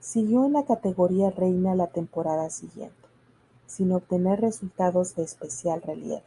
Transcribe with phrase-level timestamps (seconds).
[0.00, 2.96] Siguió en la categoría reina la temporada siguiente,
[3.66, 6.24] sin obtener resultados de especial relieve.